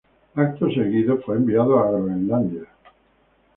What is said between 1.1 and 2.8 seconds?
fue enviado a Groenlandia.